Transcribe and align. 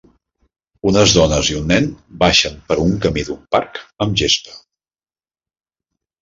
Unes 0.91 1.11
dones 1.17 1.51
i 1.51 1.57
un 1.59 1.67
nen 1.71 1.85
baixen 2.23 2.55
per 2.71 2.77
un 2.85 2.95
camí 3.05 3.27
d'un 3.29 3.45
parc 3.57 3.79
amb 4.07 4.17
gespa. 4.23 4.57